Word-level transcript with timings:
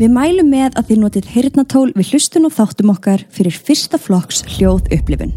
Við 0.00 0.12
mælum 0.16 0.46
með 0.48 0.78
að 0.80 0.86
þið 0.88 1.00
notið 1.02 1.26
heyrnatól 1.34 1.88
við 1.92 2.14
hlustun 2.14 2.48
og 2.48 2.54
þáttum 2.56 2.92
okkar 2.94 3.24
fyrir 3.28 3.52
fyrsta 3.52 3.98
flokks 4.00 4.38
hljóð 4.48 4.86
upplifun. 4.96 5.34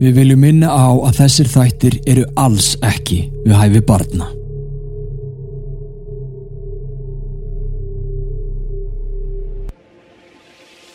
Við 0.00 0.18
viljum 0.18 0.42
minna 0.42 0.72
á 0.74 0.90
að 0.90 1.20
þessir 1.20 1.52
þættir 1.54 2.00
eru 2.10 2.26
alls 2.34 2.74
ekki 2.82 3.20
við 3.46 3.54
hæfi 3.54 3.84
barna. 3.86 4.26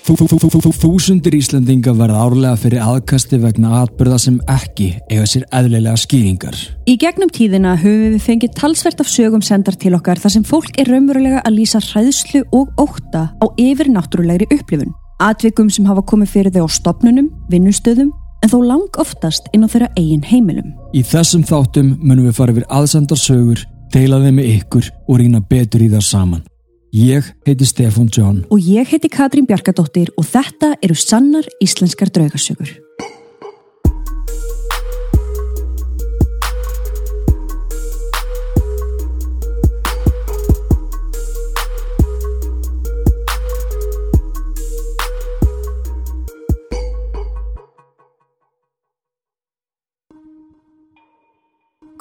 Þúsundir 0.01 1.35
Íslandinga 1.37 1.93
verða 1.93 2.23
árlega 2.25 2.57
fyrir 2.59 2.81
aðkasti 2.83 3.37
vegna 3.41 3.81
atbyrða 3.81 4.17
sem 4.19 4.39
ekki 4.49 4.87
eiga 5.11 5.27
sér 5.29 5.45
eðlilega 5.53 5.97
skýringar. 6.01 6.57
Í 6.89 6.97
gegnum 7.01 7.29
tíðina 7.29 7.75
höfum 7.79 8.15
við 8.15 8.25
fengið 8.25 8.55
talsvert 8.57 9.03
af 9.03 9.11
sögum 9.11 9.43
sendar 9.45 9.77
til 9.77 9.93
okkar 9.97 10.19
þar 10.21 10.35
sem 10.37 10.47
fólk 10.47 10.79
er 10.81 10.89
raunverulega 10.89 11.43
að 11.45 11.59
lýsa 11.59 11.83
hræðslu 11.85 12.43
og 12.51 12.73
óta 12.81 13.29
á 13.37 13.45
yfir 13.61 13.91
náttúrulegri 13.93 14.49
upplifun. 14.51 14.93
Atvikum 15.21 15.69
sem 15.69 15.85
hafa 15.85 16.01
komið 16.01 16.33
fyrir 16.33 16.55
þau 16.55 16.65
á 16.65 16.69
stopnunum, 16.73 17.29
vinnustöðum, 17.51 18.09
en 18.41 18.49
þó 18.49 18.57
lang 18.65 19.01
oftast 19.01 19.51
inn 19.53 19.65
á 19.65 19.69
þeirra 19.69 19.91
eigin 19.99 20.25
heimilum. 20.25 20.73
Í 20.97 21.05
þessum 21.05 21.45
þáttum 21.45 21.93
munum 22.01 22.25
við 22.25 22.39
fara 22.39 22.55
yfir 22.55 22.65
aðsendar 22.73 23.21
sögur, 23.21 23.61
deila 23.93 24.21
þeim 24.23 24.39
með 24.39 24.55
ykkur 24.55 24.89
og 25.07 25.21
rýna 25.21 25.43
betur 25.45 25.85
í 25.85 25.91
það 25.93 26.07
saman. 26.09 26.47
Ég 26.91 27.23
heiti 27.47 27.63
Stefan 27.63 28.09
John 28.11 28.41
Og 28.51 28.59
ég 28.59 28.83
heiti 28.91 29.07
Katrín 29.07 29.45
Bjarkadóttir 29.47 30.09
og 30.19 30.25
þetta 30.27 30.73
eru 30.83 30.95
sannar 30.99 31.47
íslenskar 31.63 32.11
draugasögur. 32.11 32.67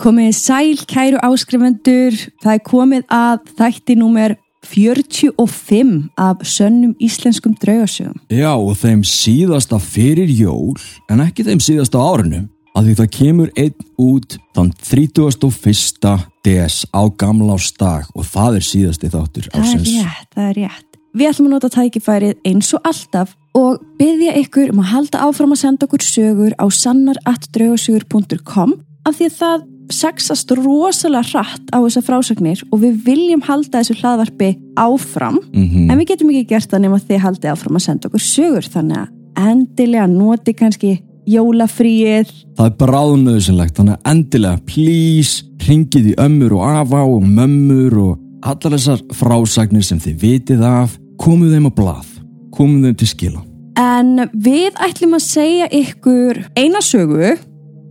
Komið 0.01 0.35
sæl, 0.35 0.79
kæru 0.89 1.19
áskrifendur, 1.23 2.17
það 2.43 2.55
er 2.57 2.63
komið 2.67 3.03
að 3.15 3.51
þætti 3.55 4.01
númer 4.01 4.40
45 4.67 6.11
af 6.21 6.37
sönnum 6.45 6.95
íslenskum 7.01 7.55
draugasögum. 7.61 8.21
Já, 8.29 8.55
og 8.55 8.77
þeim 8.77 9.03
síðasta 9.07 9.79
fyrir 9.81 10.29
jól, 10.29 10.77
en 11.11 11.21
ekki 11.25 11.45
þeim 11.47 11.61
síðasta 11.65 11.99
árinu, 12.01 12.49
að 12.77 12.85
því 12.87 12.95
það 13.01 13.09
kemur 13.17 13.51
einn 13.59 13.75
út 13.99 14.39
þann 14.57 14.73
31. 14.85 16.19
DS 16.45 16.77
á 16.95 17.03
gamlástag 17.21 18.05
og 18.15 18.25
það 18.29 18.55
er 18.61 18.65
síðasti 18.65 19.09
þáttur 19.13 19.49
Það 19.51 19.75
er 19.75 19.81
rétt, 19.89 20.31
það 20.37 20.47
er 20.47 20.55
rétt. 20.61 20.87
Við 21.11 21.27
ætlum 21.27 21.49
að 21.49 21.55
nota 21.57 21.69
tækifærið 21.75 22.35
eins 22.47 22.69
og 22.77 22.81
alltaf 22.87 23.29
og 23.59 23.73
byggja 23.99 24.33
ykkur 24.45 24.69
um 24.71 24.83
að 24.85 24.93
halda 24.93 25.17
áfram 25.27 25.53
að 25.57 25.63
senda 25.65 25.83
okkur 25.89 26.03
sögur 26.07 26.53
á 26.55 26.67
sannar.draugasögur.com 26.71 28.71
af 29.09 29.13
því 29.19 29.25
að 29.27 29.39
það 29.41 29.59
sexast 29.93 30.51
rosalega 30.57 31.23
hratt 31.33 31.71
á 31.75 31.79
þessar 31.83 32.07
frásagnir 32.07 32.63
og 32.71 32.81
við 32.85 32.99
viljum 33.05 33.43
halda 33.47 33.81
þessu 33.81 33.99
hlaðvarpi 34.01 34.51
áfram 34.77 35.39
Mhm. 35.53 35.91
en 35.91 35.99
við 35.99 36.07
getum 36.13 36.31
ekki 36.31 36.47
gert 36.49 36.71
það 36.71 36.81
nema 36.87 36.99
þið 37.01 37.19
haldið 37.27 37.53
áfram 37.53 37.77
að 37.77 37.87
senda 37.87 38.09
okkur 38.09 38.21
sögur 38.25 38.69
þannig 38.71 38.99
að 38.99 39.51
endilega 39.51 40.07
noti 40.11 40.53
kannski 40.55 41.01
jólafríið 41.31 42.31
Það 42.57 42.67
er 42.67 42.77
bráðnöðsynlegt, 42.81 43.77
þannig 43.79 43.95
að 43.97 44.11
endilega, 44.13 44.61
please, 44.67 45.45
ringið 45.67 46.11
í 46.13 46.15
ömmur 46.21 46.53
og 46.59 46.65
afa 46.69 47.03
og 47.07 47.23
mömmur 47.25 47.97
og 48.01 48.19
allar 48.43 48.75
þessar 48.77 49.03
frásagnir 49.17 49.85
sem 49.85 50.01
þið 50.01 50.17
vitið 50.25 50.65
af, 50.65 50.97
komuð 51.21 51.55
þeim 51.55 51.69
á 51.69 51.73
blað, 51.77 52.09
komuð 52.57 52.89
þeim 52.89 52.97
til 53.01 53.09
skila. 53.11 53.43
En 53.81 54.29
við 54.35 54.77
ætlum 54.83 55.15
að 55.17 55.25
segja 55.25 55.69
ykkur 55.73 56.41
eina 56.59 56.81
sögu 56.85 57.37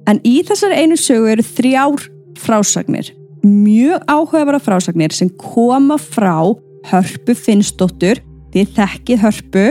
en 0.09 0.21
í 0.25 0.39
þessari 0.45 0.83
einu 0.83 0.97
sögu 0.99 1.29
eru 1.33 1.45
þrjár 1.45 2.07
frásagnir. 2.39 3.11
Mjög 3.45 4.03
áhugavara 4.09 4.59
frásagnir 4.61 5.13
sem 5.15 5.29
koma 5.39 5.99
frá 6.01 6.55
Hörpu 6.89 7.35
Finnsdóttur. 7.37 8.23
Þið 8.49 8.71
þekkið 8.79 9.19
Hörpu 9.21 9.65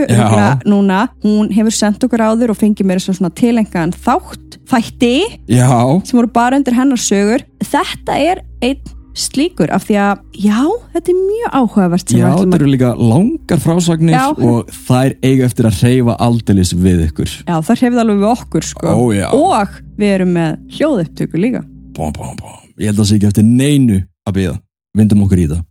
núna. 0.70 1.00
Hún 1.24 1.50
hefur 1.54 1.74
sendt 1.74 2.04
okkur 2.06 2.22
áður 2.22 2.52
og 2.54 2.60
fengið 2.60 2.86
mér 2.86 3.02
svona 3.02 3.32
tilengan 3.34 3.90
þátt, 3.90 4.60
þætti 4.70 5.16
Já, 5.50 5.72
sem 6.06 6.20
voru 6.20 6.30
bara 6.30 6.60
undir 6.60 6.76
hennar 6.78 7.02
sögur. 7.02 7.42
Þetta 7.64 8.20
er 8.22 8.44
einn 8.62 8.94
slíkur 9.18 9.72
af 9.74 9.86
því 9.88 9.96
að 10.02 10.42
já, 10.44 10.58
þetta 10.94 11.12
er 11.12 11.18
mjög 11.18 11.56
áhugavert 11.58 12.12
já, 12.14 12.26
þetta 12.28 12.58
eru 12.60 12.70
líka 12.70 12.92
langar 12.98 13.62
frásagnir 13.62 14.14
Já. 14.16 14.26
og 14.32 14.70
þær 14.86 15.16
eiga 15.26 15.48
eftir 15.48 15.68
að 15.68 15.82
reyfa 15.86 16.16
aldeilis 16.28 16.74
við 16.76 17.02
ykkur. 17.08 17.34
Já, 17.48 17.56
það 17.66 17.82
hefði 17.82 18.02
alveg 18.04 18.22
við 18.22 18.30
okkur 18.32 18.68
sko 18.68 18.94
Ó, 18.94 18.98
og 19.38 19.80
við 19.98 20.14
erum 20.14 20.32
með 20.38 20.78
hljóðupptöku 20.78 21.42
líka 21.42 21.64
Bóm, 21.98 22.12
bóm, 22.14 22.36
bóm. 22.38 22.58
Ég 22.78 22.92
held 22.92 23.00
að 23.00 23.02
það 23.02 23.08
sé 23.10 23.16
ekki 23.16 23.26
eftir 23.26 23.46
neinu 23.46 23.96
að 24.28 24.36
byggja. 24.36 24.52
Vindum 24.98 25.24
okkur 25.24 25.40
í 25.42 25.46
það. 25.50 25.64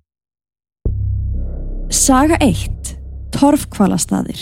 Saga 1.87 2.39
1 2.43 2.91
Torfkvalastaðir 3.31 4.41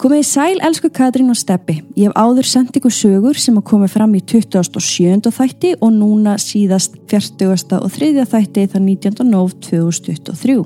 Komið 0.00 0.22
í 0.22 0.24
sæl, 0.24 0.60
elsku 0.64 0.88
Katrín 0.96 1.28
og 1.28 1.36
Steppi. 1.36 1.74
Ég 1.92 2.08
hef 2.08 2.14
áður 2.16 2.46
sendt 2.48 2.76
ykkur 2.78 2.92
sögur 2.94 3.36
sem 3.36 3.58
að 3.60 3.66
komið 3.68 3.90
fram 3.92 4.14
í 4.16 4.22
27. 4.24 5.28
þætti 5.36 5.74
og 5.76 5.90
núna 5.92 6.38
síðast 6.40 6.94
40. 7.12 7.74
og 7.76 7.90
3. 7.92 8.24
þætti 8.30 8.64
þann 8.72 8.86
19. 8.88 9.28
nóf 9.28 9.52
2023. 9.66 10.56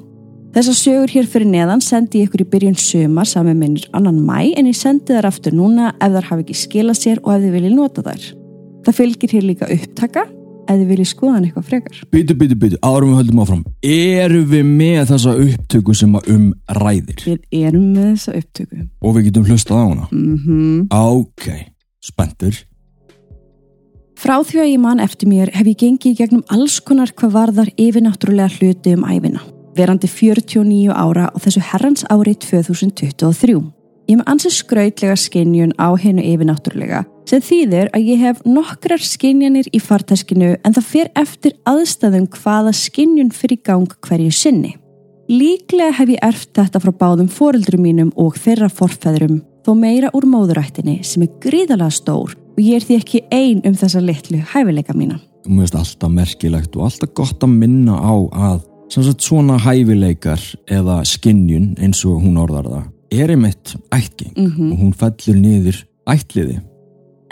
Þessar 0.54 0.78
sögur 0.78 1.14
hér 1.16 1.26
fyrir 1.32 1.50
neðan 1.50 1.82
sendi 1.82 2.22
ég 2.22 2.30
ykkur 2.30 2.44
í 2.44 2.48
byrjun 2.52 2.78
sömar 2.78 3.26
saman 3.26 3.58
minnir 3.58 3.88
annan 3.90 4.22
mæ 4.22 4.52
en 4.54 4.70
ég 4.70 4.78
sendi 4.78 5.10
þar 5.10 5.32
aftur 5.32 5.58
núna 5.58 5.90
ef 5.98 6.14
þar 6.14 6.30
hafi 6.30 6.46
ekki 6.46 6.58
skilað 6.60 7.00
sér 7.00 7.24
og 7.24 7.34
ef 7.34 7.42
þið 7.42 7.58
viljið 7.58 7.78
nota 7.80 8.06
þær. 8.06 8.30
Það 8.86 8.98
fylgir 9.00 9.34
hér 9.34 9.48
líka 9.50 9.72
upptaka 9.80 10.28
ef 10.64 10.80
þið 10.80 10.90
viljið 10.90 11.08
skoða 11.10 11.36
hann 11.36 11.46
eitthvað 11.48 11.68
frekar. 11.70 12.02
Byttu, 12.12 12.36
byttu, 12.40 12.58
byttu, 12.60 12.78
árum 12.82 13.12
við 13.12 13.20
höldum 13.20 13.40
áfram. 13.44 13.64
Eru 13.84 14.42
við 14.50 14.68
með 14.68 15.00
þessa 15.12 15.34
upptöku 15.44 15.96
sem 15.96 16.18
að 16.18 16.28
um 16.34 16.44
ræðir? 16.80 17.24
Við 17.24 17.64
erum 17.64 17.86
með 17.94 18.10
þessa 18.12 18.36
upptöku. 18.40 18.82
Og 19.00 19.16
við 19.16 19.28
getum 19.28 19.48
hlustað 19.48 19.80
á 19.80 19.84
hana? 19.84 20.08
Mm 20.12 20.86
Ok, 20.94 21.48
spenntur. 22.04 22.60
Frá 24.18 24.38
því 24.46 24.60
að 24.62 24.70
ég 24.70 24.80
man 24.80 25.02
eftir 25.02 25.28
mér 25.28 25.50
hef 25.52 25.66
ég 25.68 25.80
gengið 25.80 26.20
gegnum 26.22 26.44
alls 26.54 26.78
konar 26.80 27.10
hvað 27.12 27.34
varðar 27.34 27.72
yfirnáttúrulega 27.76 28.52
hluti 28.58 28.94
um 28.96 29.04
æfina. 29.04 29.42
Verandi 29.74 30.08
49 30.08 30.94
ára 30.94 31.30
og 31.34 31.42
þessu 31.42 31.64
herrans 31.72 32.06
ári 32.08 32.36
2023. 32.38 33.58
Ég 34.08 34.20
með 34.20 34.30
ansið 34.30 34.54
skrautlega 34.60 35.16
skinjun 35.18 35.74
á 35.80 35.92
hennu 35.98 36.22
yfirnáttúrulega 36.22 37.02
sem 37.28 37.42
þýðir 37.44 37.90
að 37.96 38.08
ég 38.10 38.22
hef 38.22 38.40
nokkrar 38.46 39.02
skinjanir 39.02 39.68
í 39.72 39.80
fartæskinu 39.82 40.54
en 40.60 40.76
það 40.76 40.88
fer 40.90 41.10
eftir 41.18 41.56
aðstæðum 41.68 42.28
hvaða 42.36 42.74
skinjun 42.76 43.32
fyrir 43.34 43.60
gang 43.64 43.96
hverju 44.04 44.32
sinni. 44.34 44.74
Líklega 45.30 45.94
hef 45.96 46.10
ég 46.12 46.24
erft 46.24 46.52
þetta 46.56 46.82
frá 46.84 46.92
báðum 47.00 47.30
foreldrum 47.32 47.84
mínum 47.86 48.10
og 48.20 48.36
þeirra 48.36 48.68
forfæðrum 48.68 49.40
þó 49.64 49.72
meira 49.78 50.10
úr 50.12 50.26
móðurættinni 50.28 50.98
sem 51.06 51.24
er 51.24 51.32
gríðalega 51.40 51.96
stór 51.96 52.34
og 52.36 52.60
ég 52.60 52.76
er 52.76 52.84
því 52.84 52.98
ekki 53.00 53.22
ein 53.32 53.62
um 53.64 53.78
þessa 53.78 54.02
litlu 54.04 54.42
hæfileika 54.52 54.92
mína. 54.92 55.20
mér 55.48 55.64
finnst 55.64 55.74
alltaf 55.80 56.10
merkilegt 56.10 56.76
og 56.76 56.90
alltaf 56.90 57.14
gott 57.16 57.42
að 57.44 57.56
minna 57.56 57.96
á 57.96 58.14
að 58.32 58.60
sagt 58.92 59.24
svona 59.24 59.56
hæfileikar 59.58 60.40
eða 60.68 61.00
skinnjun 61.08 61.74
eins 61.80 62.04
og 62.04 62.20
hún 62.20 62.36
orðar 62.40 62.68
það 62.68 62.84
er 63.14 63.32
einmitt 63.32 63.74
ættgeng 63.94 64.36
og 64.36 64.78
hún 64.78 64.92
fellur 64.92 65.40
niður 65.40 65.80
ættliði 66.10 66.60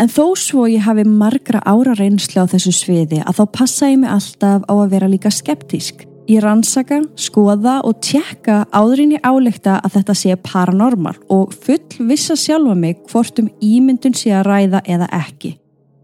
En 0.03 0.11
þó 0.11 0.33
svo 0.35 0.65
ég 0.67 0.83
hafi 0.83 1.05
margra 1.07 1.61
ára 1.63 1.93
reynslu 1.95 2.43
á 2.43 2.51
þessu 2.51 2.73
sviði 2.75 3.21
að 3.23 3.37
þá 3.39 3.43
passa 3.55 3.91
ég 3.93 4.01
mig 4.03 4.11
alltaf 4.11 4.65
á 4.67 4.75
að 4.75 4.89
vera 4.97 5.11
líka 5.13 5.31
skeptísk. 5.31 6.01
Ég 6.27 6.43
rannsaka, 6.43 6.99
skoða 7.15 7.77
og 7.87 8.01
tjekka 8.03 8.65
áðurinn 8.75 9.15
ég 9.15 9.23
álekta 9.23 9.77
að 9.79 10.01
þetta 10.01 10.17
sé 10.19 10.35
paranormal 10.43 11.15
og 11.31 11.55
full 11.55 12.09
vissa 12.09 12.35
sjálfa 12.35 12.75
mig 12.79 12.99
hvort 13.13 13.39
um 13.43 13.51
ímyndun 13.63 14.17
sé 14.19 14.33
að 14.35 14.49
ræða 14.49 14.83
eða 14.91 15.11
ekki. 15.21 15.53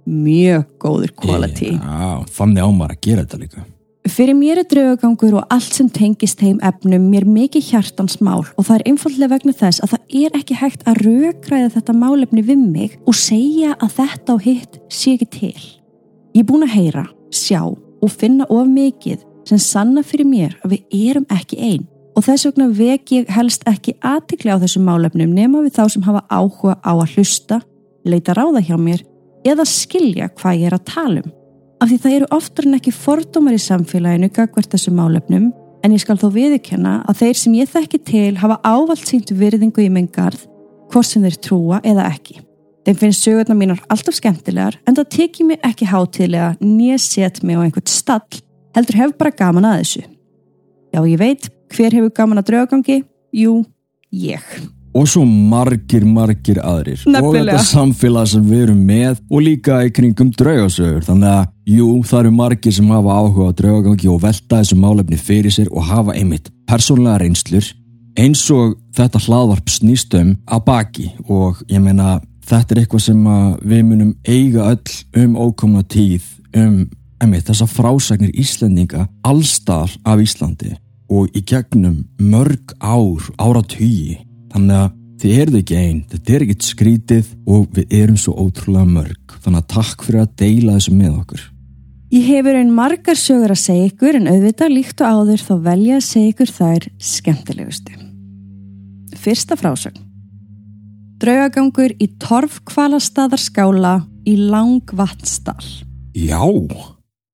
Mjög 0.06 0.69
góður 0.79 1.17
quality. 1.19 1.73
Já, 1.75 2.23
þannig 2.39 2.71
ámar 2.71 2.95
að 2.95 3.03
gera 3.03 3.27
þetta 3.27 3.43
líka 3.43 3.67
Fyrir 4.08 4.34
mér 4.34 4.60
er 4.62 4.66
draugagangur 4.69 5.34
og 5.37 5.50
allt 5.52 5.75
sem 5.75 5.88
tengist 5.93 6.40
þeim 6.40 6.60
efnum 6.64 7.08
mér 7.10 7.26
mikið 7.28 7.66
hjartans 7.72 8.16
mál 8.25 8.40
og 8.40 8.64
það 8.64 8.75
er 8.78 8.84
einfallega 8.90 9.32
vegna 9.34 9.55
þess 9.58 9.82
að 9.84 9.93
það 9.93 10.14
er 10.22 10.38
ekki 10.38 10.56
hægt 10.56 10.84
að 10.88 11.00
rökræða 11.05 11.69
þetta 11.75 11.96
málefni 11.99 12.44
við 12.46 12.62
mig 12.62 12.96
og 13.05 13.19
segja 13.19 13.75
að 13.76 13.94
þetta 13.99 14.34
og 14.37 14.46
hitt 14.46 14.78
sé 14.88 15.14
ekki 15.16 15.28
til. 15.34 15.60
Ég 16.32 16.40
er 16.40 16.49
búin 16.49 16.64
að 16.64 16.75
heyra, 16.76 17.05
sjá 17.34 17.60
og 17.69 18.14
finna 18.14 18.46
of 18.49 18.70
mikið 18.70 19.25
sem 19.49 19.60
sanna 19.60 20.05
fyrir 20.06 20.28
mér 20.28 20.56
að 20.62 20.76
við 20.76 20.99
erum 21.11 21.28
ekki 21.34 21.58
einn 21.58 21.87
og 22.16 22.25
þess 22.26 22.49
vegna 22.49 22.69
vek 22.75 23.14
ég 23.14 23.32
helst 23.34 23.66
ekki 23.69 23.99
aðtikli 24.02 24.54
á 24.54 24.62
þessum 24.62 24.88
málefnum 24.88 25.34
nema 25.34 25.62
við 25.66 25.76
þá 25.78 25.84
sem 25.94 26.06
hafa 26.06 26.25
áhuga 26.31 26.78
á 26.81 26.93
að 26.96 27.16
hlusta, 27.16 27.61
leita 28.08 28.34
ráða 28.34 28.64
hjá 28.64 28.76
mér 28.81 29.04
eða 29.46 29.69
skilja 29.69 30.31
hvað 30.38 30.62
ég 30.62 30.70
er 30.70 30.78
að 30.78 30.88
tala 30.88 31.22
um. 31.22 31.34
Af 31.78 31.92
því 31.92 31.96
það 32.02 32.14
eru 32.16 32.28
oftar 32.34 32.66
en 32.66 32.76
ekki 32.78 32.90
fordómar 32.94 33.54
í 33.54 33.62
samfélaginu 33.62 34.28
gagvert 34.34 34.72
þessu 34.72 34.90
málefnum 34.94 35.52
en 35.86 35.92
ég 35.94 36.02
skal 36.02 36.16
þó 36.19 36.26
viðurkenna 36.34 36.94
að 37.06 37.20
þeir 37.20 37.38
sem 37.38 37.54
ég 37.54 37.70
þekki 37.70 38.00
til 38.08 38.32
hafa 38.40 38.56
ávalt 38.66 39.04
sínt 39.06 39.30
virðingu 39.30 39.84
í 39.84 39.90
minn 39.94 40.08
garð, 40.10 40.40
hvort 40.90 41.06
sem 41.06 41.22
þeir 41.22 41.36
trúa 41.46 41.78
eða 41.86 42.08
ekki. 42.10 42.40
Þeim 42.88 42.98
finnst 42.98 43.26
sögurna 43.26 43.54
mínar 43.54 43.82
alltaf 43.92 44.16
skemmtilegar 44.19 44.80
en 44.88 44.98
það 44.98 45.10
tekið 45.14 45.50
mér 45.52 45.69
ekki 45.69 45.86
hátilega 45.86 46.48
nýja 46.64 46.98
set 47.04 47.42
mig 47.46 47.60
á 47.60 47.62
einhvert 47.62 47.92
stall 47.92 48.40
heldur 48.75 48.98
hef 48.98 49.14
bara 49.20 49.36
gaman 49.38 49.69
að 49.69 49.84
þessu. 49.84 50.02
Já, 50.96 51.00
ég 51.04 51.20
veit, 51.20 51.46
hver 51.76 51.94
hefur 51.94 52.10
gaman 52.16 52.42
að 52.42 52.50
draugangi? 52.50 52.98
Jú, 53.36 53.60
ég 54.10 54.42
og 54.96 55.06
svo 55.08 55.25
margir, 55.25 56.04
margir 56.08 56.58
aðrir 56.64 57.02
Nefnilega. 57.04 57.28
og 57.28 57.36
þetta 57.36 57.64
samfélag 57.69 58.30
sem 58.32 58.44
við 58.48 58.62
erum 58.66 58.80
með 58.88 59.20
og 59.28 59.44
líka 59.44 59.80
í 59.86 59.92
kringum 59.94 60.30
draugasögur 60.34 61.04
þannig 61.06 61.30
að 61.34 61.50
jú, 61.69 61.88
það 62.06 62.20
eru 62.23 62.32
margir 62.38 62.75
sem 62.75 62.88
hafa 62.93 63.19
áhuga 63.20 63.50
á 63.53 63.59
draugagangi 63.61 64.11
og 64.11 64.23
velta 64.25 64.61
þessu 64.61 64.79
málefni 64.81 65.19
fyrir 65.20 65.55
sér 65.55 65.70
og 65.70 65.87
hafa 65.91 66.17
einmitt 66.17 66.50
persónlega 66.69 67.20
reynslur 67.23 67.69
eins 68.19 68.44
og 68.55 68.79
þetta 68.97 69.23
hlaðvarp 69.26 69.70
snýstum 69.70 70.35
að 70.49 70.65
baki 70.67 71.09
og 71.29 71.62
ég 71.70 71.82
meina 71.85 72.19
þetta 72.49 72.75
er 72.75 72.82
eitthvað 72.82 73.05
sem 73.05 73.26
við 73.62 73.82
munum 73.91 74.15
eiga 74.26 74.70
öll 74.73 75.25
um 75.25 75.37
ókomna 75.37 75.85
tíð 75.85 76.25
um 76.56 76.87
einmitt 77.23 77.50
þessa 77.50 77.69
frásagnir 77.69 78.32
Íslandinga 78.35 79.09
allstar 79.26 79.93
af 80.06 80.23
Íslandi 80.23 80.73
og 81.09 81.29
í 81.37 81.43
gegnum 81.47 82.03
mörg 82.21 82.75
ár, 82.85 83.29
áratugji 83.41 84.19
Þannig 84.53 84.81
að 84.81 84.97
þið 85.19 85.38
eruð 85.43 85.61
ekki 85.61 85.79
einn, 85.79 86.00
þetta 86.09 86.35
er 86.35 86.44
ekkit 86.47 86.67
skrítið 86.67 87.31
og 87.50 87.69
við 87.76 87.94
erum 88.00 88.19
svo 88.21 88.35
ótrúlega 88.38 88.88
mörg. 88.88 89.38
Þannig 89.44 89.62
að 89.64 89.71
takk 89.75 90.05
fyrir 90.06 90.25
að 90.25 90.35
deila 90.43 90.76
þessu 90.79 90.94
með 90.97 91.17
okkur. 91.23 91.47
Ég 92.08 92.25
hefur 92.25 92.56
einn 92.56 92.70
margar 92.72 93.19
sögur 93.20 93.52
að 93.52 93.60
segja 93.60 93.88
ykkur 93.90 94.16
en 94.16 94.28
auðvitað 94.31 94.72
líkt 94.72 95.02
og 95.05 95.08
áður 95.12 95.43
þá 95.44 95.55
velja 95.66 95.96
að 95.99 96.06
segja 96.06 96.32
ykkur 96.32 96.52
þær 96.56 96.87
skemmtilegustu. 97.05 97.96
Fyrsta 99.19 99.58
frásögn. 99.60 100.00
Draugagangur 101.20 101.93
í 102.00 102.06
torfkvalastadarskála 102.22 103.93
í 104.25 104.37
langvatnsdal. 104.40 105.60
Já, 106.16 106.40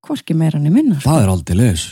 Hvorki 0.04 0.34
meira 0.36 0.58
er 0.58 0.70
minna. 0.74 0.98
það 1.00 1.22
er 1.22 1.30
aldrei 1.32 1.56
leis. 1.56 1.84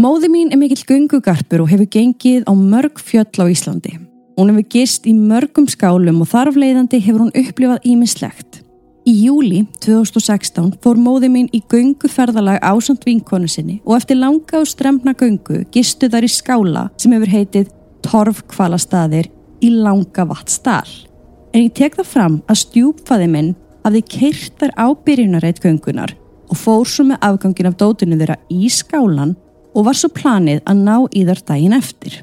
Móði 0.00 0.30
mín 0.32 0.50
er 0.54 0.58
mikill 0.58 0.86
gungugarpur 0.88 1.66
og 1.66 1.68
hefur 1.70 1.86
gengið 1.86 2.48
á 2.48 2.52
mörg 2.56 2.96
fjöll 2.96 3.44
á 3.44 3.44
Íslandi. 3.44 3.98
Hún 4.38 4.50
hefur 4.50 4.66
gist 4.72 5.04
í 5.06 5.12
mörgum 5.12 5.68
skálum 5.68 6.22
og 6.24 6.30
þarf 6.32 6.56
leiðandi 6.56 7.02
hefur 7.04 7.26
hún 7.26 7.34
upplifað 7.36 7.84
ímislegt. 7.84 8.49
Í 9.10 9.14
júli 9.24 9.64
2016 9.82 10.76
fór 10.84 10.98
móði 11.00 11.30
mín 11.32 11.46
í 11.56 11.58
gönguferðalag 11.72 12.60
ásand 12.62 13.02
vinkonu 13.02 13.48
sinni 13.50 13.80
og 13.82 13.96
eftir 13.96 14.20
langa 14.20 14.60
og 14.60 14.68
stremna 14.70 15.16
göngu 15.18 15.64
gistu 15.74 16.06
þar 16.12 16.26
í 16.28 16.30
skála 16.30 16.82
sem 17.00 17.16
hefur 17.16 17.32
heitið 17.32 17.72
Torfkvalastaðir 18.06 19.26
í 19.66 19.72
langa 19.72 20.28
vatstall. 20.30 20.92
En 21.50 21.64
ég 21.64 21.74
tek 21.74 21.96
það 21.98 22.10
fram 22.12 22.36
að 22.46 22.60
stjúpfaði 22.60 23.26
minn 23.32 23.48
hafði 23.82 24.02
keirt 24.14 24.60
þar 24.60 24.74
á 24.78 24.86
byrjunarreit 25.08 25.58
göngunar 25.64 26.14
og 26.46 26.60
fór 26.60 26.86
svo 26.86 27.08
með 27.08 27.26
afgangin 27.32 27.70
af 27.72 27.78
dótinu 27.80 28.18
þeirra 28.20 28.36
í 28.46 28.70
skálan 28.70 29.34
og 29.74 29.88
var 29.88 29.98
svo 29.98 30.12
planið 30.14 30.60
að 30.70 30.84
ná 30.84 30.96
í 31.10 31.24
þar 31.26 31.42
daginn 31.50 31.74
eftir. 31.74 32.20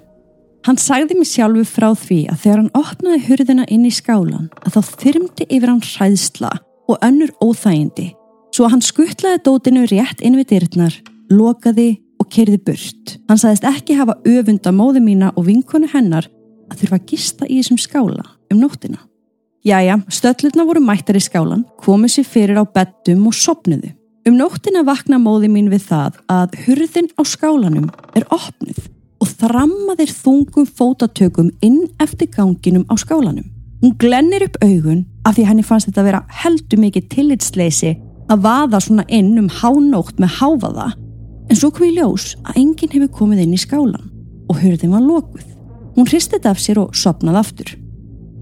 Hann 0.63 0.79
sagði 0.79 1.19
mig 1.19 1.27
sjálfu 1.33 1.65
frá 1.67 1.89
því 1.95 2.21
að 2.31 2.39
þegar 2.45 2.63
hann 2.63 2.79
opnaði 2.79 3.19
hurðina 3.27 3.67
inn 3.71 3.83
í 3.87 3.91
skálan 3.91 4.47
að 4.63 4.79
þá 4.79 4.95
þyrmdi 5.03 5.49
yfir 5.49 5.73
hann 5.73 5.83
hræðsla 5.83 6.53
og 6.87 6.97
önnur 7.05 7.33
óþægindi 7.43 8.13
svo 8.57 8.65
að 8.65 8.73
hann 8.73 8.85
skuttlaði 8.85 9.43
dótinu 9.45 9.85
rétt 9.89 10.23
inn 10.25 10.37
við 10.39 10.53
dyrtnar, 10.53 10.95
lokaði 11.29 11.99
og 12.17 12.29
kerði 12.33 12.57
burt. 12.65 13.17
Hann 13.29 13.37
sagðist 13.37 13.67
ekki 13.69 13.97
hafa 13.99 14.17
öfunda 14.25 14.73
móði 14.73 15.03
mína 15.05 15.29
og 15.35 15.45
vinkonu 15.49 15.89
hennar 15.91 16.25
að 16.71 16.81
þurfa 16.81 16.97
að 16.97 17.05
gista 17.11 17.45
í 17.45 17.59
þessum 17.59 17.79
skála 17.81 18.25
um 18.51 18.61
nóttina. 18.61 18.99
Jæja, 19.67 19.99
stöllurna 20.07 20.65
voru 20.67 20.81
mættar 20.81 21.17
í 21.19 21.21
skálan, 21.21 21.65
komið 21.83 22.13
sér 22.15 22.27
fyrir 22.31 22.61
á 22.61 22.63
beddum 22.65 23.25
og 23.27 23.35
sopnuðu. 23.35 23.91
Um 24.27 24.37
nóttina 24.39 24.83
vakna 24.87 25.19
móði 25.21 25.49
mín 25.51 25.69
við 25.71 25.85
það 25.91 26.21
að 26.31 26.55
hurðin 26.65 27.11
á 27.19 27.21
skálanum 27.27 27.91
er 28.15 28.25
opnuð 28.33 28.87
og 29.21 29.29
þrammaðir 29.39 30.11
þungum 30.13 30.67
fótatökum 30.67 31.51
inn 31.61 31.85
eftir 32.03 32.29
ganginum 32.33 32.85
á 32.89 32.95
skálanum. 32.99 33.45
Hún 33.81 33.93
glennir 34.01 34.47
upp 34.47 34.57
augun 34.63 35.05
af 35.27 35.35
því 35.35 35.47
henni 35.49 35.65
fannst 35.65 35.89
þetta 35.89 36.03
að 36.03 36.07
vera 36.07 36.23
heldur 36.41 36.79
mikið 36.81 37.09
tillitsleysi 37.11 37.95
að 38.31 38.43
vaða 38.45 38.79
svona 38.83 39.03
inn 39.11 39.33
um 39.39 39.49
hánótt 39.51 40.21
með 40.21 40.37
háfaða 40.39 40.87
en 41.47 41.59
svo 41.59 41.71
kom 41.71 41.87
í 41.87 41.95
ljós 41.97 42.33
að 42.45 42.61
enginn 42.61 42.93
hefur 42.93 43.11
komið 43.19 43.43
inn 43.43 43.55
í 43.55 43.59
skálan 43.59 44.07
og 44.47 44.61
hurðin 44.61 44.93
var 44.95 45.03
lokuð. 45.03 45.43
Hún 45.97 46.07
hristi 46.07 46.37
þetta 46.37 46.53
af 46.53 46.61
sér 46.61 46.79
og 46.83 46.95
sopnaði 46.95 47.41
aftur. 47.41 47.73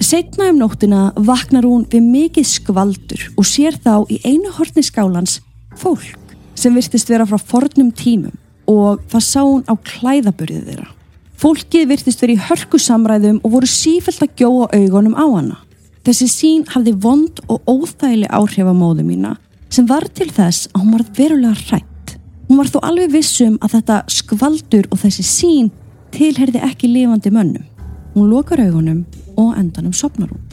Setna 0.04 0.50
um 0.52 0.60
nóttina 0.60 1.02
vaknar 1.16 1.66
hún 1.66 1.86
við 1.90 2.10
mikið 2.12 2.50
skvaldur 2.50 3.28
og 3.34 3.48
sér 3.48 3.78
þá 3.82 4.06
í 4.12 4.20
einu 4.26 4.52
hortni 4.58 4.84
skálans 4.86 5.40
fólk 5.80 6.36
sem 6.56 6.76
virtist 6.76 7.10
vera 7.10 7.28
frá 7.30 7.40
fornum 7.40 7.94
tímum 7.96 8.36
og 8.70 9.02
það 9.12 9.26
sá 9.26 9.42
hún 9.42 9.64
á 9.70 9.74
klæðaburðið 9.74 10.70
þeirra. 10.70 10.90
Fólkið 11.36 11.90
virtist 11.90 12.22
verið 12.24 12.40
í 12.40 12.46
hörku 12.48 12.80
samræðum 12.82 13.42
og 13.44 13.58
voru 13.58 13.70
sífælt 13.70 14.24
að 14.24 14.36
gjóa 14.40 14.70
augunum 14.74 15.18
á 15.18 15.26
hana. 15.26 15.58
Þessi 16.06 16.28
sín 16.30 16.66
hafði 16.70 16.92
vond 17.02 17.40
og 17.50 17.66
óþægileg 17.66 18.30
áhrif 18.30 18.68
á 18.70 18.76
móðu 18.78 19.02
mína 19.08 19.32
sem 19.74 19.88
var 19.90 20.06
til 20.14 20.28
þess 20.30 20.68
að 20.70 20.84
hún 20.84 20.92
var 20.94 21.04
verulega 21.18 21.62
hrætt. 21.66 22.12
Hún 22.46 22.60
var 22.62 22.70
þó 22.70 22.78
alveg 22.86 23.16
vissum 23.16 23.56
að 23.66 23.80
þetta 23.80 23.96
skvaldur 24.14 24.86
og 24.94 25.02
þessi 25.02 25.26
sín 25.26 25.72
tilherði 26.14 26.62
ekki 26.68 26.92
lifandi 26.92 27.32
mönnum. 27.34 27.66
Hún 28.14 28.30
lokar 28.30 28.62
augunum 28.62 29.02
og 29.34 29.58
endanum 29.58 29.98
sopnar 29.98 30.30
hún. 30.30 30.44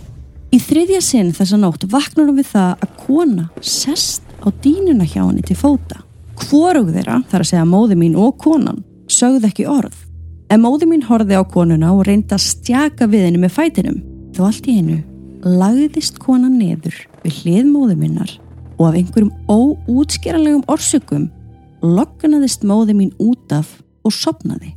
Í 0.52 0.58
þriðja 0.60 1.02
sinn 1.04 1.34
þessa 1.36 1.60
nótt 1.60 1.84
vaknar 1.92 2.30
hún 2.30 2.40
við 2.40 2.48
það 2.54 2.72
að 2.86 2.96
kona 3.04 3.46
sest 3.60 4.24
á 4.40 4.48
dínuna 4.64 5.04
hjá 5.04 5.20
henni 5.20 5.44
til 5.44 5.60
fóta. 5.60 6.00
Hvorug 6.48 6.90
þeirra, 6.96 7.20
þar 7.28 7.44
að 7.44 7.52
segja 7.52 7.68
móði 7.68 8.00
mín 8.00 8.16
og 8.16 8.38
konan, 8.40 8.80
sögð 9.04 9.50
ekki 9.52 9.68
orð. 9.68 9.94
En 10.48 10.64
móði 10.64 10.88
mín 10.88 11.04
horfið 11.04 11.44
á 11.44 11.44
konuna 11.44 11.92
og 11.92 12.06
reyndi 12.08 12.32
að 12.32 12.46
stjaka 12.48 13.04
við 13.04 13.28
henni 13.28 13.44
með 13.44 13.56
fætinum. 13.60 14.04
Þó 14.32 14.46
allt 14.48 14.68
í 14.68 14.80
einu 14.80 15.02
lagðist 15.42 16.20
konan 16.22 16.58
neður 16.60 16.94
við 17.24 17.38
hlið 17.42 17.70
móði 17.70 17.96
minnar 17.98 18.32
og 18.78 18.88
af 18.88 18.98
einhverjum 18.98 19.32
óútskeralegum 19.50 20.62
orsökum 20.70 21.28
loknaðist 21.82 22.62
móði 22.66 22.94
mín 22.98 23.10
út 23.22 23.52
af 23.54 23.80
og 24.06 24.14
sopnaði. 24.14 24.76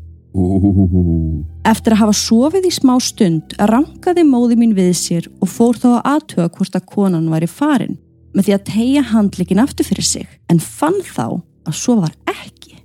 Eftir 1.66 1.96
að 1.96 2.02
hafa 2.02 2.16
sofið 2.18 2.68
í 2.68 2.74
smá 2.74 2.96
stund 3.02 3.54
rankaði 3.72 4.26
móði 4.28 4.58
mín 4.60 4.74
við 4.78 4.92
sér 5.00 5.30
og 5.40 5.50
fór 5.50 5.80
þá 5.80 5.88
að 5.94 6.10
aðtuga 6.14 6.50
hvort 6.58 6.76
að 6.76 6.90
konan 6.92 7.30
var 7.32 7.46
í 7.46 7.50
farin 7.50 8.00
með 8.36 8.50
því 8.50 8.56
að 8.58 8.66
tegja 8.72 9.06
handlikin 9.14 9.64
aftur 9.64 9.88
fyrir 9.88 10.08
sig 10.10 10.28
en 10.52 10.60
fann 10.60 10.98
þá 11.06 11.40
að 11.66 11.78
svo 11.78 12.02
var 12.02 12.12
ekki. 12.30 12.82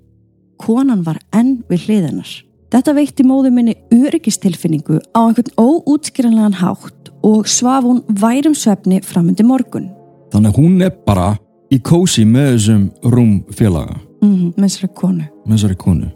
Konan 0.60 1.02
var 1.04 1.18
enn 1.34 1.58
við 1.68 1.88
hliðinar. 1.88 2.30
Þetta 2.70 2.94
veitti 2.94 3.26
móðu 3.26 3.50
minni 3.50 3.74
öryggistilfinningu 3.90 5.00
á 5.16 5.20
einhvern 5.26 5.50
óútskýranlegan 5.58 6.60
hátt 6.60 7.09
og 7.22 7.46
svaf 7.48 7.84
hún 7.84 8.02
værum 8.08 8.54
svefni 8.54 9.00
framundi 9.04 9.44
morgun. 9.46 9.90
Þannig 10.32 10.52
að 10.54 10.60
hún 10.62 10.82
er 10.86 10.94
bara 11.06 11.32
í 11.70 11.78
kósi 11.82 12.24
með 12.26 12.54
þessum 12.56 12.86
rúmfélaga, 13.02 13.98
Mm, 14.20 14.52
með 14.56 14.66
þessari 14.68 14.94
konu. 14.94 15.24
með 15.46 15.54
þessari 15.56 15.76
konu. 15.80 16.08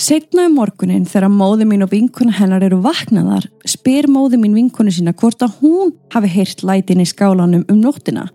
Setna 0.00 0.46
um 0.46 0.54
morgunin 0.56 1.04
þegar 1.04 1.28
móði 1.28 1.66
mín 1.68 1.82
og 1.84 1.90
vinkona 1.90 2.32
hennar 2.32 2.62
eru 2.62 2.78
vaknaðar 2.80 3.44
spyr 3.68 4.06
móði 4.08 4.38
mín 4.40 4.54
vinkonu 4.54 4.88
sína 4.94 5.12
hvort 5.12 5.42
að 5.44 5.58
hún 5.60 5.90
hafi 6.14 6.28
heyrt 6.28 6.62
lætin 6.64 7.00
í 7.02 7.04
skálanum 7.04 7.64
um 7.68 7.80
nóttina 7.82 8.28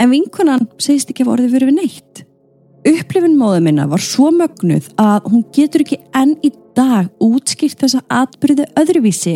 en 0.00 0.10
vinkonan 0.10 0.64
segist 0.78 1.10
ekki 1.10 1.26
að 1.26 1.32
orðið 1.34 1.52
verið 1.52 1.68
við 1.68 1.76
neitt. 1.76 2.22
Upplifin 2.88 3.36
móði 3.36 3.60
minna 3.66 3.84
var 3.90 3.98
svo 4.00 4.30
mögnuð 4.32 4.88
að 4.96 5.28
hún 5.28 5.44
getur 5.52 5.82
ekki 5.84 5.98
enn 6.16 6.36
í 6.42 6.52
dag 6.74 7.10
útskýrt 7.20 7.82
þessa 7.82 8.00
atbyrði 8.08 8.64
öðruvísi 8.80 9.34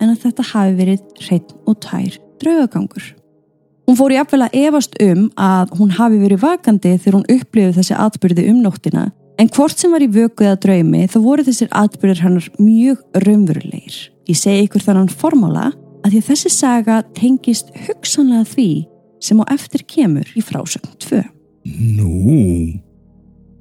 en 0.00 0.12
að 0.12 0.22
þetta 0.26 0.48
hafi 0.52 0.78
verið 0.78 1.02
hreitn 1.26 1.58
og 1.66 1.80
tær 1.84 2.20
draugagangur. 2.42 3.10
Hún 3.84 3.98
fór 3.98 4.14
í 4.14 4.20
afvel 4.20 4.40
að 4.46 4.56
efast 4.62 4.96
um 5.02 5.26
að 5.36 5.74
hún 5.78 5.90
hafi 5.98 6.22
verið 6.22 6.40
vakandi 6.40 6.96
þegar 6.96 7.18
hún 7.18 7.28
upplifið 7.36 7.76
þessi 7.78 7.98
atbyrði 8.00 8.48
um 8.50 8.62
nóttina 8.64 9.10
En 9.34 9.50
hvort 9.50 9.78
sem 9.78 9.90
var 9.90 10.02
í 10.04 10.10
vöku 10.14 10.46
eða 10.46 10.58
draumi 10.62 11.06
þá 11.10 11.16
voru 11.24 11.44
þessir 11.46 11.70
atbyrðir 11.74 12.22
hannar 12.22 12.44
mjög 12.60 13.00
raunverulegir. 13.24 13.96
Ég 14.30 14.38
segi 14.38 14.68
ykkur 14.68 14.84
þannan 14.84 15.10
formála 15.10 15.72
að 16.04 16.12
því 16.12 16.20
að 16.20 16.28
þessi 16.28 16.52
saga 16.54 17.00
tengist 17.16 17.72
hugsanlega 17.88 18.46
því 18.52 18.68
sem 19.24 19.40
á 19.42 19.44
eftir 19.56 19.82
kemur 19.90 20.30
í 20.38 20.42
frásögn 20.44 20.92
2. 21.02 21.22
Nú, 21.96 22.12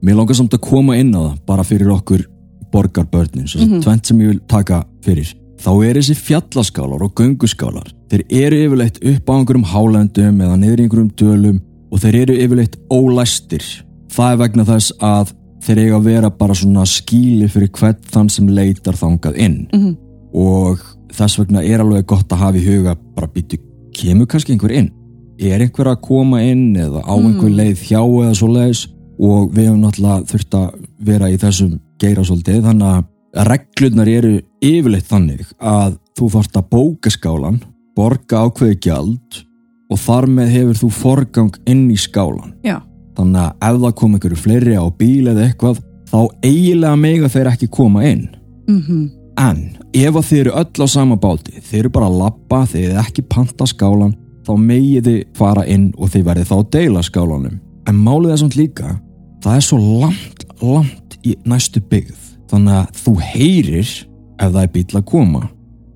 mér 0.04 0.20
langar 0.20 0.38
samt 0.38 0.54
að 0.54 0.66
koma 0.68 1.00
inn 1.00 1.14
á 1.18 1.32
það 1.32 1.42
bara 1.48 1.66
fyrir 1.66 1.94
okkur 1.96 2.28
borgarbörnin, 2.74 3.48
svo 3.48 3.62
mm 3.62 3.70
-hmm. 3.70 3.84
tvent 3.84 4.06
sem 4.06 4.22
ég 4.22 4.28
vil 4.28 4.42
taka 4.48 4.84
fyrir. 5.02 5.34
Þá 5.64 5.72
er 5.88 5.96
þessi 5.96 6.16
fjallaskálar 6.20 7.04
og 7.06 7.14
gönguskálar, 7.16 7.88
þeir 8.12 8.24
eru 8.36 8.58
yfirleitt 8.66 8.98
upp 9.00 9.30
á 9.32 9.34
einhverjum 9.38 9.70
hálendum 9.72 10.42
eða 10.44 10.58
niður 10.60 10.82
í 10.82 10.88
einhverjum 10.88 11.14
dölum 11.22 11.62
og 11.88 12.02
þeir 12.04 12.18
eru 12.24 12.36
yfirleitt 12.44 12.76
ólæstir. 12.92 13.64
Það 14.12 14.34
er 14.34 14.42
vegna 14.42 14.66
þess 14.68 14.96
að 15.00 15.32
þeir 15.64 15.80
eiga 15.86 16.00
að 16.02 16.10
vera 16.10 16.32
bara 16.36 16.58
svona 16.60 16.84
skíli 16.90 17.48
fyrir 17.52 17.72
hvern 17.78 18.10
þann 18.12 18.32
sem 18.34 18.50
leitar 18.52 19.00
þangað 19.00 19.40
inn. 19.40 19.62
Mhm. 19.72 19.94
og 20.34 20.80
þess 21.14 21.38
vegna 21.38 21.62
er 21.62 21.84
alveg 21.84 22.08
gott 22.10 22.32
að 22.34 22.42
hafa 22.42 22.58
í 22.58 22.66
huga 22.66 22.96
bara 23.14 23.28
býtu, 23.30 23.60
kemur 23.94 24.26
kannski 24.26 24.56
einhver 24.56 24.74
inn? 24.74 24.90
Er 25.38 25.62
einhver 25.62 25.92
að 25.92 26.02
koma 26.02 26.42
inn 26.42 26.74
eða 26.74 27.04
á 27.06 27.14
einhver 27.14 27.54
leið 27.54 27.84
hjá 27.86 28.02
eða 28.02 28.34
svo 28.34 28.50
leiðis 28.50 28.88
og 29.20 29.52
við 29.54 29.68
hefum 29.68 29.84
náttúrulega 29.84 30.26
þurft 30.32 30.58
að 30.58 30.88
vera 31.06 31.30
í 31.30 31.38
þessum 31.38 31.76
geira 32.02 32.26
svolítið 32.26 32.66
þannig 32.66 32.88
að 32.90 33.48
reglurnar 33.50 34.10
eru 34.10 34.34
yfirleitt 34.64 35.10
þannig 35.10 35.48
að 35.60 35.98
þú 36.18 36.30
þarft 36.38 36.60
að 36.60 36.70
bóka 36.72 37.14
skálan 37.14 37.62
borga 37.98 38.46
ákveði 38.48 38.80
gjald 38.88 39.44
og 39.92 40.00
þar 40.02 40.30
með 40.32 40.54
hefur 40.58 40.80
þú 40.82 40.90
forgang 40.98 41.58
inn 41.70 41.86
í 41.94 41.98
skálan 42.00 42.56
Já, 42.66 42.80
þannig 43.18 43.42
að 43.44 43.68
ef 43.70 43.82
það 43.84 43.98
kom 44.00 44.16
einhverju 44.18 44.40
fleiri 44.40 44.78
á 44.80 44.86
bíl 44.98 45.28
eða 45.32 45.48
eitthvað 45.48 45.84
þá 46.14 46.20
eiginlega 46.46 47.00
mega 47.00 47.30
þeir 47.32 47.50
ekki 47.54 47.70
koma 47.74 48.04
inn. 48.06 48.28
Mhm, 48.70 49.04
en 49.42 49.62
ef 49.94 50.14
að 50.14 50.28
þið 50.30 50.40
eru 50.40 50.56
öll 50.62 50.86
á 50.86 50.88
sama 50.88 51.18
báti 51.18 51.58
þið 51.58 51.80
eru 51.80 51.90
bara 51.90 52.10
að 52.10 52.20
labba, 52.22 52.60
þið 52.70 52.84
eru 52.90 53.00
ekki 53.02 53.26
panta 53.30 53.66
skálan 53.66 54.16
þá 54.46 54.54
megið 54.60 55.08
þið 55.08 55.22
fara 55.38 55.66
inn 55.66 55.92
og 55.98 56.12
þið 56.14 56.28
verðið 56.30 56.50
þá 56.52 56.56
að 56.58 56.70
deila 56.76 57.04
skálanum. 57.04 57.60
En 57.88 57.96
málið 57.96 58.32
er 58.32 58.42
samt 58.44 58.58
líka 58.60 59.00
það 59.44 59.56
er 59.56 59.66
svo 59.66 59.80
langt, 60.02 60.46
langt 60.62 61.18
í 61.24 61.36
næstu 61.46 61.82
byggð. 61.82 62.20
Þannig 62.52 62.78
að 62.78 63.02
þú 63.04 63.14
heyrir 63.34 63.94
ef 64.40 64.54
það 64.54 64.62
er 64.64 64.72
bíl 64.74 64.86
að 65.00 65.06
koma. 65.10 65.44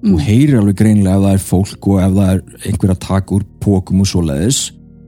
Þú 0.08 0.18
heyrir 0.22 0.60
alveg 0.60 0.78
greinlega 0.78 1.18
ef 1.18 1.24
það 1.26 1.36
er 1.36 1.46
fólk 1.48 1.88
og 1.90 2.02
ef 2.04 2.16
það 2.16 2.32
er 2.34 2.42
einhver 2.70 2.94
að 2.94 3.04
taka 3.08 3.36
úr 3.38 3.46
pókum 3.64 4.04
og 4.04 4.10
svoleiðis. 4.12 4.60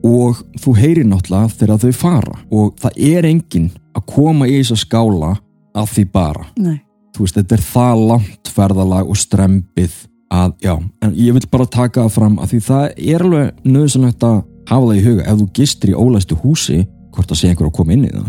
Og 0.06 0.40
þú 0.60 0.74
heyrir 0.78 1.06
náttúrulega 1.06 1.56
þegar 1.60 1.82
þau 1.84 1.96
fara. 1.96 2.36
Og 2.50 2.70
það 2.80 3.00
er 3.10 3.28
enginn 3.28 3.70
að 3.96 4.06
koma 4.10 4.48
í 4.48 4.58
þessa 4.58 4.78
skála 4.80 5.34
að 5.76 5.90
því 5.94 6.06
bara. 6.14 6.46
Nei. 6.58 6.78
Þú 7.14 7.26
veist, 7.26 7.36
þetta 7.38 7.56
er 7.56 7.66
það 7.66 8.04
langt 8.10 8.50
ferðalag 8.54 9.10
og 9.10 9.18
strempið 9.18 9.98
að, 10.30 10.54
já, 10.62 10.74
en 11.02 11.14
ég 11.18 11.34
vil 11.36 11.46
bara 11.50 11.66
taka 11.66 12.06
það 12.06 12.16
fram 12.16 12.38
að 12.40 12.52
því 12.52 12.60
það 12.68 12.84
er 13.14 13.24
alveg 13.26 13.64
nöðsynlegt 13.66 14.26
að 14.26 14.36
hafa 14.70 14.88
það 14.88 14.98
í 15.00 15.04
huga 15.06 15.26
ef 15.26 15.38
þú 15.40 15.46
gistir 15.58 15.92
í 15.92 15.98
ólæstu 15.98 16.38
húsi, 16.38 16.78
hvort 17.10 17.32
að 17.34 17.40
sé 17.40 17.50
einhver 17.50 17.70
að 17.70 17.76
koma 17.80 17.96
inn 17.96 18.06
í 18.06 18.12
það. 18.14 18.28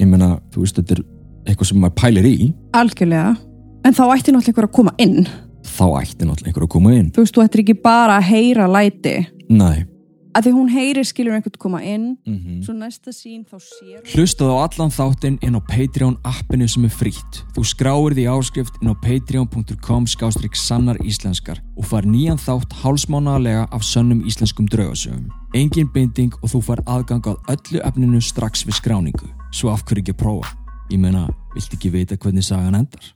Ég 0.00 0.08
meina, 0.08 0.30
þú 0.52 0.64
veist, 0.64 0.80
þetta 0.80 0.96
er 0.96 1.02
eitthvað 1.46 1.68
sem 1.68 1.82
maður 1.82 1.98
pælir 2.00 2.28
í. 2.28 2.36
Algjörlega 2.78 3.34
En 3.82 3.94
þá 3.96 4.04
ætti 4.14 4.34
náttúrulega 4.34 4.52
einhver 4.52 4.68
að 4.68 4.76
koma 4.78 4.96
inn 5.02 5.24
þá 5.62 5.86
ætti 6.02 6.26
náttúrulega 6.26 6.52
einhver 6.52 6.68
að 6.68 6.74
koma 6.76 6.92
inn 6.98 7.08
Þú 7.14 7.24
veist, 7.24 7.34
þú 7.34 7.46
ættir 7.46 7.64
ekki 7.64 7.78
bara 7.82 8.20
að 8.20 8.28
heyra 8.32 8.68
læti 8.70 9.16
Nei 9.52 9.88
að 10.32 10.46
því 10.46 10.52
hún 10.56 10.70
heyrir 10.72 11.06
skilur 11.06 11.34
einhvern 11.36 11.60
koma 11.60 11.80
inn 11.84 12.14
mm 12.24 12.62
svo 12.64 12.74
næsta 12.76 13.12
sín 13.12 13.42
þá 13.44 13.58
sér 13.60 14.06
Hlustaðu 14.14 14.54
á 14.56 14.64
allan 14.64 14.92
þáttinn 14.94 15.38
inn 15.44 15.58
á 15.58 15.60
Patreon 15.60 16.16
appinu 16.24 16.68
sem 16.70 16.86
er 16.86 16.94
frítt. 16.94 17.42
Þú 17.56 17.64
skráir 17.66 18.16
því 18.16 18.26
áskrift 18.32 18.78
inn 18.80 18.92
á 18.92 18.96
patreon.com 19.02 20.06
skástrík 20.06 20.56
sannar 20.56 21.00
íslenskar 21.04 21.60
og 21.76 21.88
far 21.90 22.06
nýjan 22.08 22.40
þátt 22.40 22.72
hálsmánaðarlega 22.82 23.68
af 23.70 23.84
sönnum 23.84 24.24
íslenskum 24.28 24.68
draugasögum. 24.72 25.28
Engin 25.54 25.90
binding 25.92 26.32
og 26.40 26.54
þú 26.54 26.62
far 26.70 26.84
aðgang 26.86 27.26
að 27.28 27.40
öllu 27.52 27.82
efninu 27.84 28.20
strax 28.22 28.64
við 28.68 28.78
skráningu. 28.80 29.28
Svo 29.52 29.72
af 29.74 29.84
hverju 29.84 30.06
ekki 30.06 30.16
að 30.16 30.22
prófa? 30.22 30.54
Ég 30.92 31.00
meina, 31.00 31.26
viltu 31.54 31.76
ekki 31.76 31.92
vita 31.92 32.16
hvernig 32.16 32.46
sagan 32.46 32.78
endar? 32.78 33.12